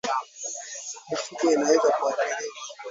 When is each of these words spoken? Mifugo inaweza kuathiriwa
Mifugo 1.09 1.45
inaweza 1.53 1.89
kuathiriwa 1.93 2.57